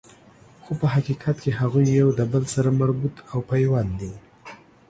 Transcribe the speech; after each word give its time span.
خو 0.63 0.71
په 0.79 0.87
حقیقت 0.95 1.35
کی 1.43 1.51
هغوی 1.59 1.85
یو 1.99 2.07
د 2.19 2.21
بل 2.31 2.43
سره 2.53 2.69
مربوط 2.79 3.15
او 3.31 3.39
پیوند 3.51 3.91
دي 3.99 4.13